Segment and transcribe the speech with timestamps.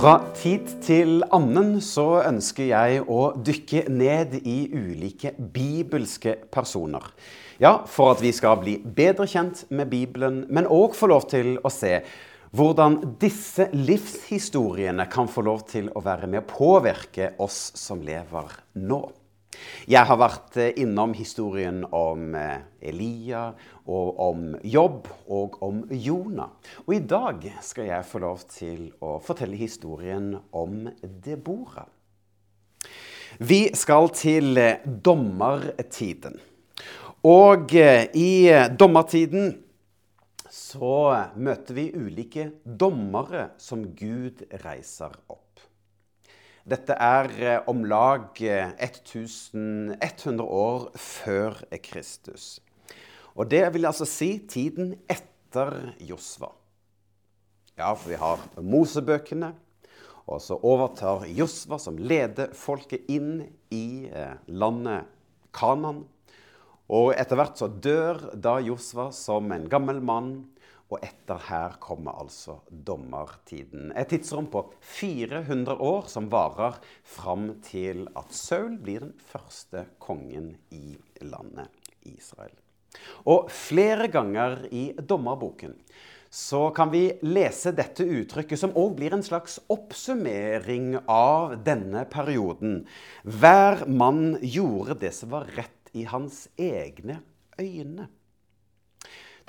[0.00, 7.04] Fra tid til annen så ønsker jeg å dykke ned i ulike bibelske personer.
[7.60, 11.58] Ja, for at vi skal bli bedre kjent med Bibelen, men òg få lov til
[11.60, 11.98] å se
[12.56, 18.56] hvordan disse livshistoriene kan få lov til å være med å påvirke oss som lever
[18.80, 19.02] nå.
[19.90, 23.48] Jeg har vært eh, innom historien om eh, Elia,
[23.90, 26.52] og om jobb og om Jonah.
[26.86, 31.86] Og i dag skal jeg få lov til å fortelle historien om Debora.
[33.40, 36.38] Vi skal til eh, dommertiden.
[37.26, 38.30] Og i
[38.80, 39.50] dommertiden
[40.48, 40.94] så
[41.36, 45.49] møter vi ulike dommere som Gud reiser opp.
[46.68, 52.60] Dette er eh, om lag 1100 eh, år før Kristus.
[53.34, 56.50] Og det vil altså si tiden etter Josva.
[57.78, 59.54] Ja, for vi har Mosebøkene,
[60.28, 65.08] og så overtar Josva, som leder folket inn i eh, landet
[65.56, 66.04] Kanan.
[66.92, 70.34] Og etter hvert så dør da Josva som en gammel mann
[70.90, 73.92] og etter her kommer altså dommertiden.
[73.94, 80.56] Et tidsrom på 400 år som varer fram til at Saul blir den første kongen
[80.74, 81.70] i landet
[82.10, 82.56] Israel.
[83.30, 85.76] Og flere ganger i dommerboken
[86.30, 92.84] så kan vi lese dette uttrykket, som òg blir en slags oppsummering av denne perioden.
[93.26, 97.18] Hver mann gjorde det som var rett i hans egne
[97.58, 98.06] øyne.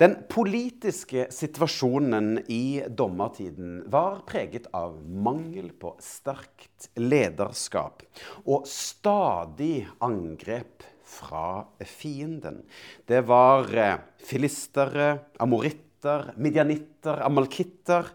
[0.00, 8.02] Den politiske situasjonen i dommertiden var preget av mangel på sterkt lederskap
[8.46, 12.62] og stadig angrep fra fienden.
[13.04, 15.10] Det var eh, filistere,
[15.44, 18.08] amoritter, midjanitter, amalkitter.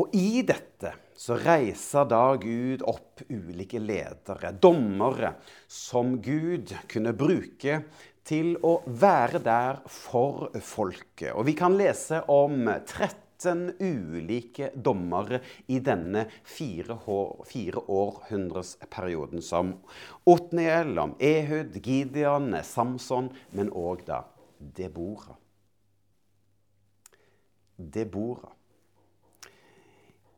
[0.00, 5.34] Og i dette så reiser da Gud opp ulike ledere, dommere,
[5.68, 7.82] som Gud kunne bruke
[8.30, 11.32] til å være der for folket.
[11.34, 15.40] Og vi kan lese om 13 ulike dommere
[15.72, 16.98] i denne fire,
[17.48, 19.74] fire århundresperioden, som
[20.30, 24.22] Otniel, om Ehud, Gideon, Samson, men òg da
[24.60, 25.34] Debora.
[27.80, 28.52] Debora.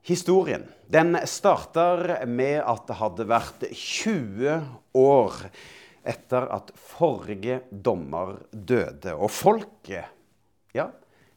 [0.03, 4.57] Historien den starter med at det hadde vært 20
[4.99, 5.37] år
[6.05, 9.15] etter at forrige dommer døde.
[9.15, 10.11] Og folket,
[10.75, 10.89] ja,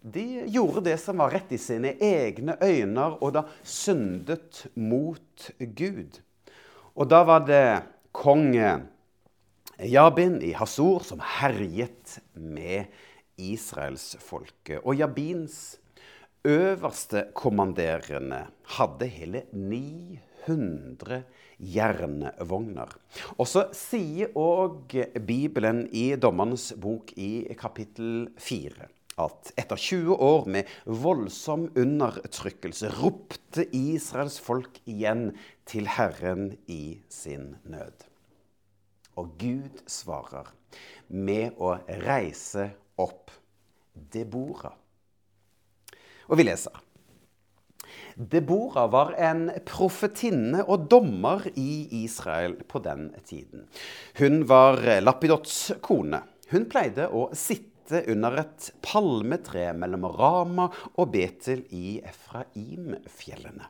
[0.06, 6.20] de gjorde det som var rett i sine egne øyne, og da syndet mot Gud.
[6.96, 7.66] Og da var det
[8.16, 8.54] kong
[9.82, 12.86] Jabin i Hasor som herjet med
[13.42, 14.80] israelsfolket.
[14.86, 15.76] Og Jabins
[16.46, 18.46] øverste kommanderende
[18.78, 20.25] hadde hele 900
[21.60, 22.92] jernvogner.
[23.38, 24.94] Og så sier òg
[25.26, 28.92] Bibelen i Dommernes bok i kapittel 4
[29.22, 35.30] at etter 20 år med voldsom undertrykkelse ropte Israels folk igjen
[35.68, 38.04] til Herren i sin nød.
[39.16, 40.52] Og Gud svarer
[41.08, 42.68] med å reise
[43.00, 43.32] opp
[43.96, 44.74] Debora.
[46.28, 46.76] Og vi leser.
[48.16, 53.66] Debora var en profetinne og dommer i Israel på den tiden.
[54.16, 56.22] Hun var Lapidots kone.
[56.48, 63.68] Hun pleide å sitte under et palmetre mellom Rama og Betel i Efraimfjellene.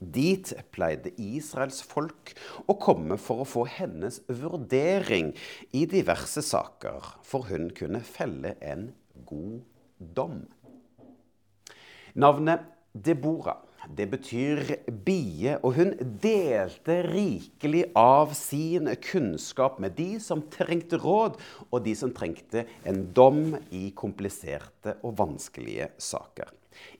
[0.00, 2.30] Dit pleide Israels folk
[2.70, 5.34] å komme for å få hennes vurdering
[5.76, 8.92] i diverse saker, for hun kunne felle en
[9.26, 9.58] god
[9.98, 10.46] dom.
[12.14, 12.64] Navnet
[12.94, 13.58] Debora
[13.88, 14.60] det betyr
[15.04, 21.38] bie, og hun delte rikelig av sin kunnskap med de som trengte råd,
[21.70, 26.52] og de som trengte en dom i kompliserte og vanskelige saker.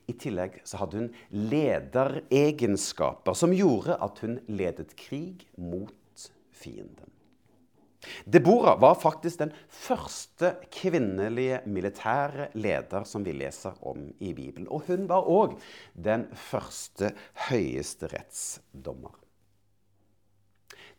[0.09, 1.11] I tillegg så hadde hun
[1.51, 7.10] lederegenskaper som gjorde at hun ledet krig mot fienden.
[8.25, 14.67] Deborah var faktisk den første kvinnelige militære leder som vi leser om i Bibelen.
[14.69, 15.57] Og hun var òg
[15.93, 17.13] den første
[17.49, 19.13] høyesterettsdommer.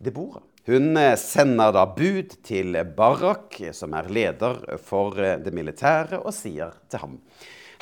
[0.02, 6.20] Deborah hun eh, sender da bud til Barak, som er leder for eh, det militære,
[6.22, 7.16] og sier til ham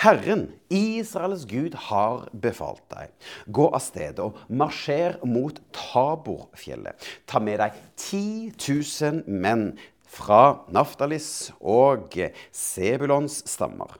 [0.01, 3.11] Herren, Israels Gud, har befalt deg.
[3.53, 6.97] Gå av sted og marsjer mot Taborfjellet.
[7.29, 9.67] Ta med deg 10 000 menn
[10.09, 12.17] fra Naftalis og
[12.49, 13.93] Sebulons stammer.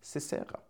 [0.00, 0.62] Sisera,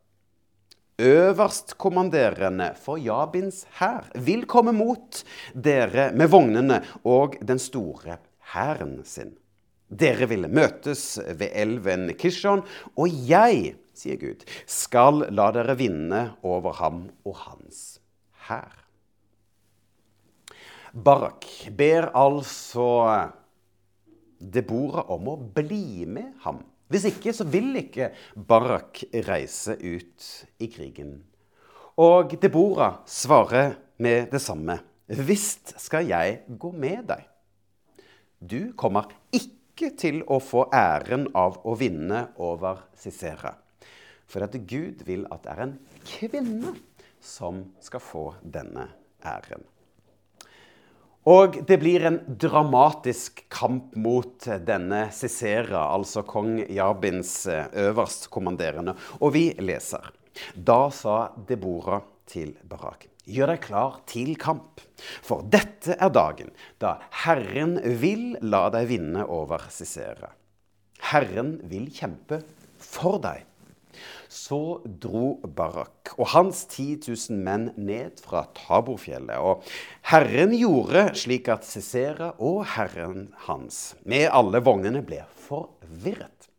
[0.98, 5.22] øverstkommanderende for Jabins hær, vil komme mot
[5.54, 8.18] dere med vognene og den store
[8.56, 9.36] hæren sin.
[9.86, 12.64] Dere vil møtes ved elven Kishon,
[12.98, 17.98] og jeg, sier Gud, skal la dere vinne over ham og hans
[18.48, 18.87] hær.
[20.96, 21.44] Barak
[21.76, 22.88] ber altså
[24.40, 26.62] Debora om å bli med ham.
[26.88, 28.12] Hvis ikke, så vil ikke
[28.48, 30.26] Barak reise ut
[30.62, 31.19] i krigen.
[32.00, 34.78] Og Debora svarer med det samme.
[35.06, 37.25] Visst skal jeg gå med deg.
[38.38, 43.54] Du kommer ikke til å få æren av å vinne over Sisera.
[44.26, 46.75] For at Gud vil at det er en kvinne
[47.23, 48.88] som skal få denne
[49.26, 49.64] æren.
[51.26, 58.94] Og det blir en dramatisk kamp mot denne Cicera, altså kong Jabins eh, øverstkommanderende.
[59.19, 60.12] Og vi leser.
[60.55, 61.99] Da sa Debora
[62.31, 63.08] til Barak.
[63.26, 64.78] Gjør deg klar til kamp,
[65.26, 66.93] for dette er dagen da
[67.25, 70.31] Herren vil la deg vinne over Cicera.
[71.11, 72.38] Herren vil kjempe
[72.78, 73.43] for deg.
[74.28, 79.37] Så dro Barak og hans 10 000 menn ned fra Taborfjellet.
[79.38, 79.64] Og
[80.10, 86.50] Herren gjorde slik at Cesera og herren hans med alle vognene ble forvirret.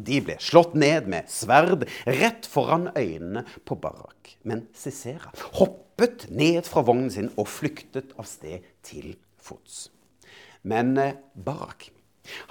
[0.00, 4.36] De ble slått ned med sverd rett foran øynene på Barak.
[4.46, 9.88] Men Cesera hoppet ned fra vognen sin og flyktet av sted til fots.
[10.62, 11.88] Men eh, Barak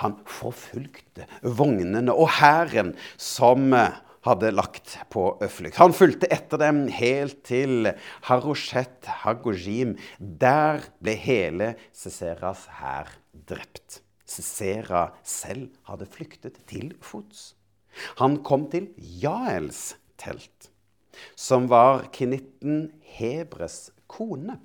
[0.01, 5.79] han forfulgte vognene og hæren som eh, hadde lagt på flukt.
[5.79, 7.91] Han fulgte etter dem helt til
[8.27, 9.95] Haroshet Hagojim.
[10.19, 13.13] Der ble hele Ceseras hær
[13.49, 14.01] drept.
[14.29, 17.53] Cesera selv hadde flyktet til fots.
[18.19, 20.69] Han kom til Jaels telt,
[21.35, 24.59] som var kinitten Hebres kone.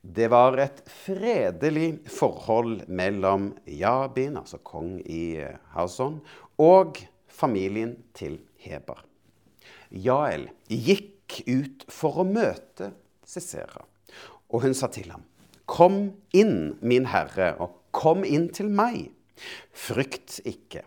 [0.00, 6.22] Det var et fredelig forhold mellom Jabin, altså kong i eh, Hauson,
[6.56, 9.02] og familien til Heber.
[9.92, 12.94] Jael gikk ut for å møte
[13.28, 13.84] Cicera,
[14.48, 15.26] og hun sa til ham,
[15.70, 16.00] Kom
[16.34, 19.12] inn, min herre, og kom inn til meg.
[19.70, 20.82] Frykt ikke.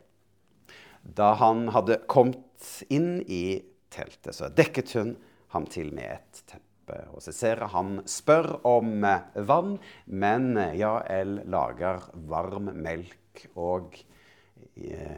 [1.04, 3.62] Da han hadde kommet inn i
[3.94, 5.16] teltet, så dekket hun
[5.56, 11.42] ham til med et teppe og Sisera han spør om eh, vann, men eh, Jael
[11.50, 13.20] lager varm melk.
[13.58, 13.96] Og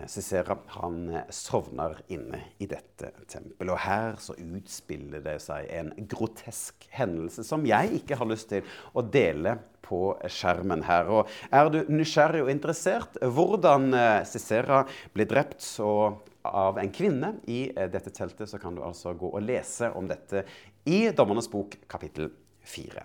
[0.09, 0.99] Sisera eh, han
[1.33, 3.71] sovner inne i dette tempelet.
[3.71, 8.77] Og her så utspiller det seg en grotesk hendelse som jeg ikke har lyst til
[8.93, 11.09] å dele på skjermen her.
[11.09, 13.91] Og er du nysgjerrig og interessert hvordan
[14.25, 14.81] Cicera
[15.13, 19.43] ble drept og av en kvinne i dette teltet, så kan du altså gå og
[19.45, 20.45] lese om dette
[20.85, 22.29] i Dommernes bok kapittel
[22.65, 23.03] 4.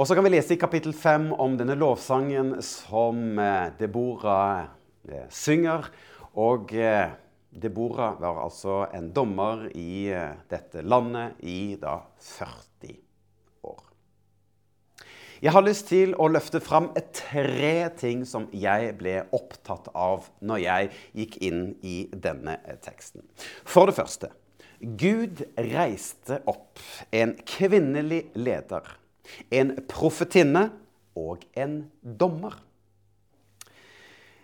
[0.00, 4.38] Og så kan vi lese i kapittel 5 om denne lovsangen som eh, Debora
[5.04, 5.90] eh, synger.
[6.40, 7.12] Og eh,
[7.50, 10.08] Debora var altså en dommer i
[10.48, 13.09] dette landet i da 40 år.
[15.40, 20.58] Jeg har lyst til å løfte fram tre ting som jeg ble opptatt av når
[20.60, 23.24] jeg gikk inn i denne teksten.
[23.64, 24.28] For det første
[25.00, 26.82] Gud reiste opp
[27.16, 28.84] en kvinnelig leder,
[29.48, 30.66] en profetinne
[31.16, 32.60] og en dommer.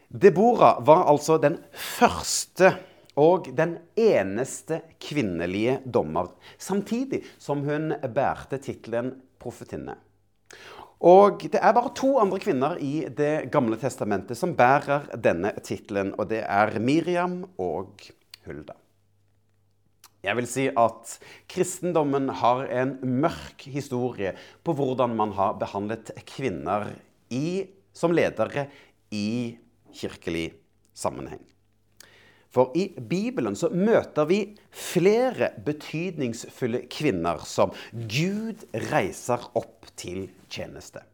[0.09, 2.73] Debora var altså den første
[3.21, 10.00] og den eneste kvinnelige dommer, samtidig som hun bærte tittelen profetinne.
[11.05, 16.15] Og det er bare to andre kvinner i Det gamle testamentet som bærer denne tittelen,
[16.17, 18.00] og det er Miriam og
[18.47, 18.76] Hulda.
[20.25, 21.12] Jeg vil si at
[21.53, 24.33] kristendommen har en mørk historie
[24.65, 26.88] på hvordan man har behandlet kvinner
[27.31, 28.67] i, som ledere
[29.15, 29.57] i
[29.95, 30.49] kirkelig
[30.97, 31.45] sammenheng.
[32.57, 34.41] For i Bibelen så møter vi
[34.73, 41.05] flere betydningsfulle kvinner som Gud reiser opp til tjeneste.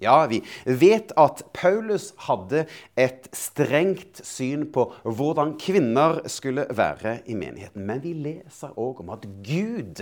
[0.00, 2.64] Ja, vi vet at Paulus hadde
[2.96, 7.84] et strengt syn på hvordan kvinner skulle være i menigheten.
[7.84, 10.00] Men vi leser òg om at Gud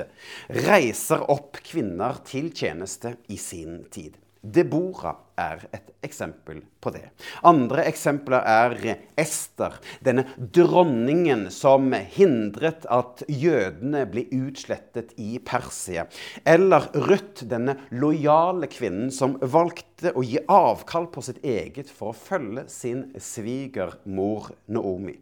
[0.67, 4.14] reiser opp kvinner til tjeneste i sin tid.
[4.55, 7.05] Debora er et eksempel på det.
[7.47, 8.75] Andre eksempler er
[9.19, 16.07] Ester, denne dronningen som hindret at jødene ble utslettet i Persia.
[16.49, 22.19] Eller Ruth, denne lojale kvinnen som valgte å gi avkall på sitt eget for å
[22.19, 25.19] følge sin svigermor Naomi.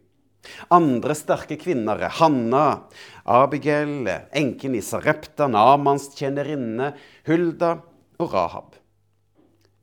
[0.70, 2.86] Andre sterke kvinner er Hanna,
[3.26, 6.92] Abigail, enken i Sarepta, Namans tjenerinne,
[7.26, 7.76] Hulda
[8.22, 8.76] og Rahab.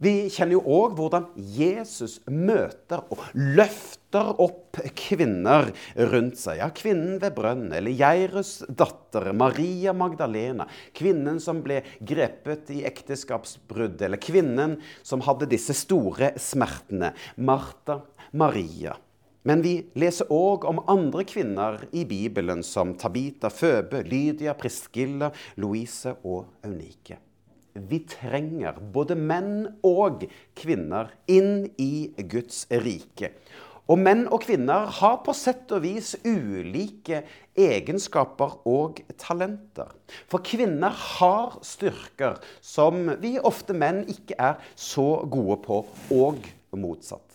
[0.01, 5.69] Vi kjenner jo òg hvordan Jesus møter og løfter opp kvinner
[6.11, 6.57] rundt seg.
[6.59, 10.65] Ja, kvinnen ved brønnen, eller Geirus datter, Maria Magdalena.
[10.97, 17.13] Kvinnen som ble grepet i ekteskapsbrudd, eller kvinnen som hadde disse store smertene.
[17.37, 18.01] Martha,
[18.33, 18.97] Maria.
[19.45, 26.15] Men vi leser òg om andre kvinner i Bibelen, som Tabita, Føbe, Lydia, Priscilla, Louise
[26.23, 27.19] og Eunike
[27.73, 30.25] vi trenger både menn og
[30.57, 33.33] kvinner inn i Guds rike.
[33.91, 37.19] Og menn og kvinner har på sett og vis ulike
[37.59, 39.91] egenskaper og talenter.
[40.31, 45.83] For kvinner har styrker som vi ofte menn ikke er så gode på,
[46.15, 46.47] og
[46.79, 47.32] motsatt.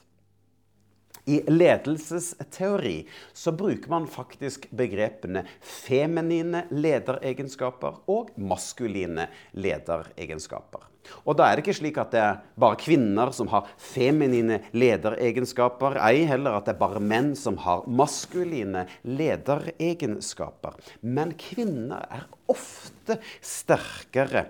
[1.29, 2.99] I ledelsesteori
[3.37, 10.87] så bruker man faktisk begrepene feminine lederegenskaper og maskuline lederegenskaper.
[11.25, 16.01] Og da er det ikke slik at det er bare kvinner som har feminine lederegenskaper,
[16.05, 20.77] ei heller at det er bare menn som har maskuline lederegenskaper.
[21.01, 24.49] Men kvinner er ofte sterkere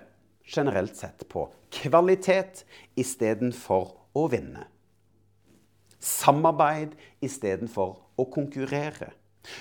[0.49, 2.65] generelt sett på kvalitet
[2.99, 4.65] istedenfor å vinne.
[5.99, 9.13] Samarbeid istedenfor å konkurrere.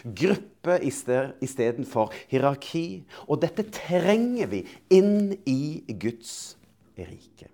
[0.03, 3.05] Gruppe istedenfor hierarki.
[3.27, 4.65] Og dette trenger vi
[4.95, 6.57] inn i Guds
[6.99, 7.51] rike.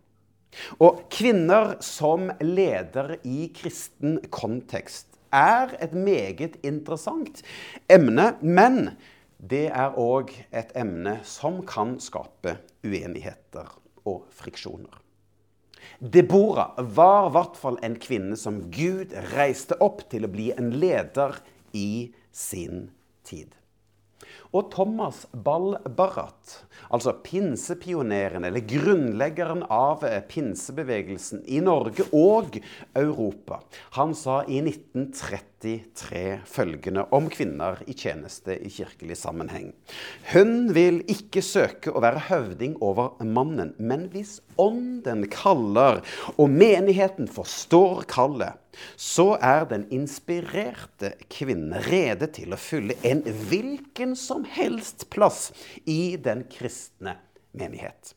[0.79, 7.43] Og kvinner som leder i kristen kontekst er et meget interessant
[7.91, 8.95] emne, men
[9.43, 13.75] det er òg et emne som kan skape uenigheter
[14.07, 15.03] og friksjoner.
[15.99, 20.73] Deborah var i hvert fall en kvinne som Gud reiste opp til å bli en
[20.79, 21.41] leder
[21.75, 22.88] i sin
[23.26, 23.53] tid.
[24.54, 26.61] Og Thomas Ball-Barrat,
[26.94, 32.61] altså pinsepioneren eller grunnleggeren av pinsebevegelsen i Norge og
[32.94, 33.58] Europa,
[33.99, 39.73] han sa i 1933 følgende om kvinner i tjeneste i kirkelig sammenheng.
[40.30, 46.04] Hun vil ikke søke å være høvding over mannen, men hvis ånden kaller,
[46.38, 48.61] og menigheten forstår kallet,
[48.97, 55.50] så er den inspirerte kvinnen rede til å fylle en hvilken som helst plass
[55.85, 57.19] i den kristne
[57.54, 58.14] menighet.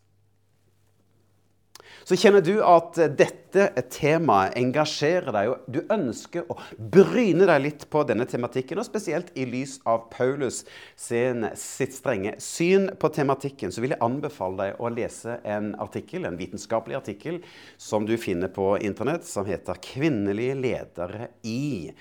[2.08, 7.84] Så kjenner du at dette temaet engasjerer deg, og du ønsker å bryne deg litt
[7.92, 10.62] på denne tematikken, og spesielt i lys av Paulus
[10.96, 16.30] sin, sitt strenge syn på tematikken, så vil jeg anbefale deg å lese en artikkel,
[16.30, 17.42] en vitenskapelig artikkel
[17.76, 21.92] som du finner på internett, som heter 'Kvinnelige ledere i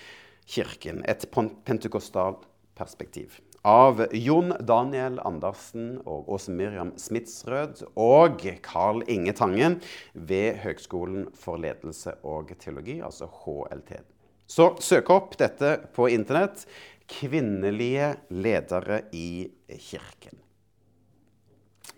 [0.47, 1.03] kirken'.
[1.03, 2.47] Et pentekostalt
[2.79, 9.81] perspektiv av Jon Daniel Andersen og Åse Miriam Smitsrød og Carl Inge Tangen
[10.15, 13.99] ved Høgskolen for ledelse og teologi, altså HLT.
[14.47, 16.63] Så søk opp dette på internett.
[17.11, 20.39] Kvinnelige ledere i kirken.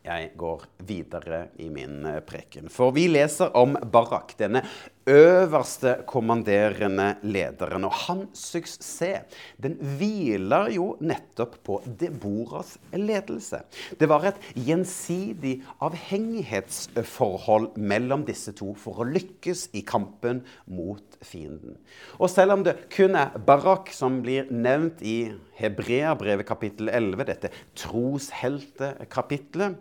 [0.09, 2.73] Jeg går videre i min preken.
[2.73, 4.65] For vi leser om Barak, denne
[5.09, 7.85] øverste kommanderende lederen.
[7.89, 9.25] Og hans suksess
[9.63, 13.63] den hviler jo nettopp på Deboras ledelse.
[13.99, 21.77] Det var et gjensidig avhengighetsforhold mellom disse to for å lykkes i kampen mot fienden.
[22.21, 27.49] Og selv om det kun er Barak som blir nevnt i Hebreabrevet kapittel 11, dette
[27.79, 29.77] trosheltekapitlet,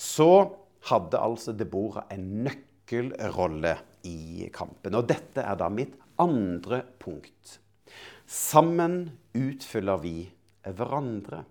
[0.00, 0.50] så
[0.88, 2.44] hadde altså Debora en
[2.90, 4.94] nøkkelrolle i kampen.
[4.94, 7.60] Og dette er da mitt andre punkt.
[8.26, 10.30] Sammen utfyller vi
[10.64, 11.44] hverandre.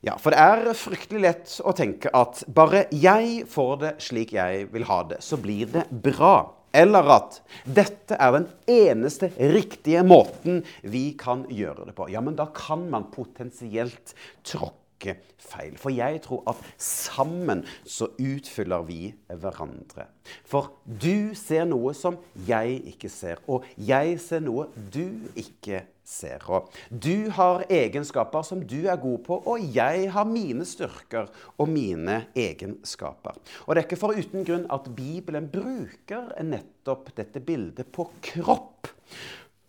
[0.00, 4.68] Ja, for det er fryktelig lett å tenke at bare jeg får det slik jeg
[4.70, 6.54] vil ha det, så blir det bra.
[6.70, 12.06] Eller at dette er den eneste riktige måten vi kan gjøre det på.
[12.12, 14.14] Ja, men da kan man potensielt
[14.46, 15.76] tråkke ikke feil.
[15.78, 20.08] For jeg tror at sammen så utfyller vi hverandre.
[20.44, 26.44] For du ser noe som jeg ikke ser, og jeg ser noe du ikke ser.
[26.50, 31.68] Og du har egenskaper som du er god på, og jeg har mine styrker og
[31.70, 33.36] mine egenskaper.
[33.66, 38.90] Og det er ikke for uten grunn at Bibelen bruker nettopp dette bildet på kropp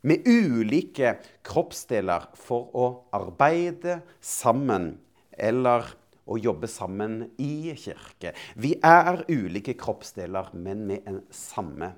[0.07, 4.93] med ulike kroppsdeler for å arbeide sammen
[5.39, 5.87] eller
[6.29, 8.35] å jobbe sammen i kirke.
[8.55, 11.93] Vi er ulike kroppsdeler, men med en samme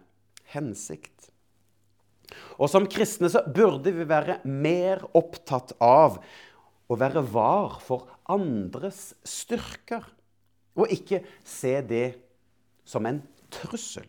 [0.54, 1.28] hensikt.
[2.62, 6.22] Og som kristne så burde vi være mer opptatt av
[6.92, 10.06] å være var for andres styrker,
[10.80, 12.08] og ikke se det
[12.88, 13.20] som en
[13.52, 14.08] trussel.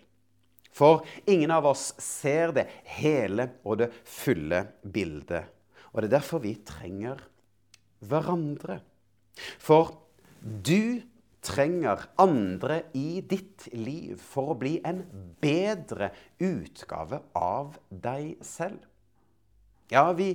[0.72, 5.50] For ingen av oss ser det hele og det fulle bildet.
[5.92, 7.20] Og det er derfor vi trenger
[8.08, 8.78] hverandre.
[9.58, 9.94] For
[10.42, 11.02] du
[11.42, 15.02] trenger andre i ditt liv for å bli en
[15.42, 16.12] bedre
[16.42, 18.84] utgave av deg selv.
[19.92, 20.30] Ja, vi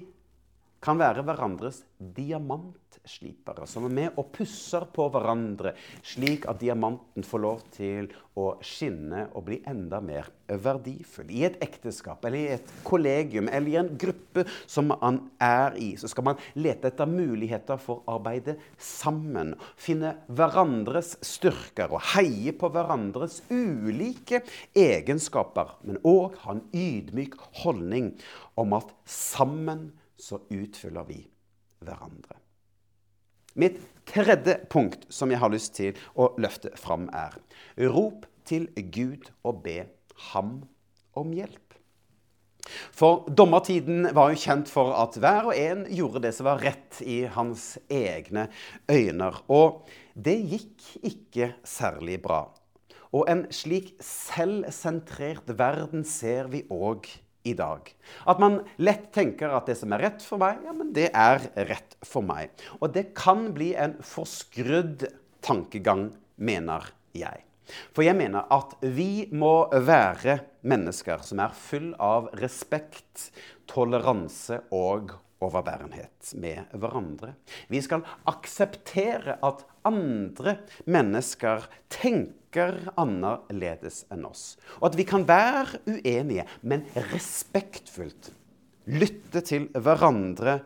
[0.83, 5.73] kan være hverandres diamantslipere, som er med og pusser på hverandre,
[6.05, 11.31] slik at diamanten får lov til å skinne og bli enda mer verdifull.
[11.33, 15.89] I et ekteskap eller i et kollegium eller i en gruppe som man er i,
[15.97, 22.53] så skal man lete etter muligheter for å arbeide sammen, finne hverandres styrker og heie
[22.53, 24.43] på hverandres ulike
[24.77, 28.13] egenskaper, men òg ha en ydmyk holdning
[28.57, 31.21] om at sammen så utfyller vi
[31.85, 32.39] hverandre.
[33.57, 37.39] Mitt tredje punkt som jeg har lyst til å løfte fram, er
[37.89, 39.79] rop til Gud og be
[40.31, 40.59] ham
[41.17, 41.63] om hjelp.
[42.67, 46.99] For dommertiden var jo kjent for at hver og en gjorde det som var rett
[47.01, 48.47] i hans egne
[48.91, 49.31] øyne.
[49.47, 52.43] Og det gikk ikke særlig bra.
[53.15, 57.26] Og en slik selvsentrert verden ser vi òg i
[57.57, 57.87] dag.
[58.27, 61.43] At man lett tenker at det som er rett for meg, ja, men det er
[61.69, 62.51] rett for meg.
[62.81, 65.07] Og det kan bli en forskrudd
[65.45, 67.43] tankegang, mener jeg.
[67.95, 73.29] For jeg mener at vi må være mennesker som er full av respekt,
[73.67, 77.33] toleranse og overbærenhet med hverandre.
[77.69, 80.57] Vi skal akseptere at andre
[80.89, 84.55] mennesker tenker annerledes enn oss.
[84.81, 88.31] Og at vi kan være uenige, men respektfullt
[88.87, 90.61] lytte til hverandre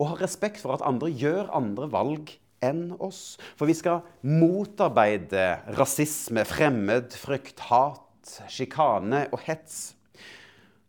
[0.00, 2.32] og ha respekt for at andre gjør andre valg
[2.64, 3.36] enn oss.
[3.58, 9.92] For vi skal motarbeide rasisme, fremmedfrykt, hat, sjikane og hets.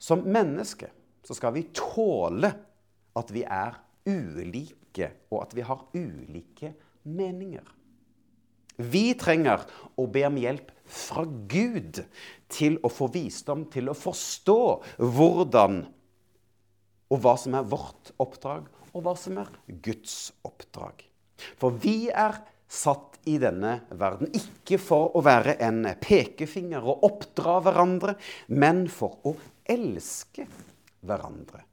[0.01, 0.89] Som menneske
[1.23, 2.51] så skal vi tåle
[3.17, 3.77] at vi er
[4.09, 7.65] ulike, og at vi har ulike meninger.
[8.77, 9.65] Vi trenger
[9.99, 12.01] å be om hjelp fra Gud
[12.51, 14.61] til å få visdom til å forstå
[14.99, 15.83] hvordan
[17.13, 19.51] og hva som er vårt oppdrag, og hva som er
[19.85, 21.03] Guds oppdrag.
[21.61, 22.39] For vi er
[22.73, 28.15] satt i denne verden ikke for å være en pekefinger og oppdra hverandre,
[28.49, 29.35] men for å
[29.69, 30.47] elske
[31.03, 31.63] hverandre.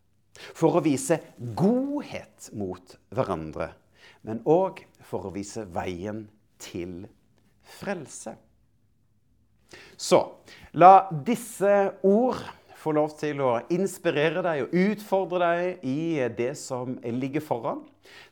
[0.57, 1.19] For å vise
[1.57, 3.73] godhet mot hverandre,
[4.27, 6.27] men òg for å vise veien
[6.61, 7.05] til
[7.81, 8.37] frelse.
[10.01, 10.21] Så
[10.79, 11.75] la disse
[12.07, 12.41] ord
[12.81, 17.83] få lov til å inspirere deg og utfordre deg i det som ligger foran.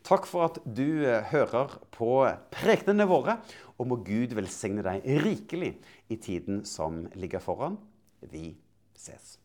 [0.07, 2.13] Takk for at du hører på
[2.55, 3.39] prekenene våre,
[3.79, 5.75] og må Gud velsigne deg rikelig
[6.11, 7.77] i tiden som ligger foran.
[8.33, 8.51] Vi
[8.97, 9.37] ses.